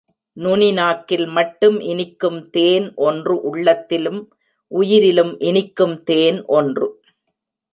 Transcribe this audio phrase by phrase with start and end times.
[0.37, 4.33] நுனி நாக்கில் மட்டும் இனிக்கும் தேன் ஒன்று உள்ளத்திலும்,
[4.71, 6.87] உயிரிலும் இனிக்கும் தேன் ஒன்று.